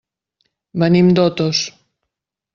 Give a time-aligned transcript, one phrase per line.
[0.83, 1.61] Venim d'Otos.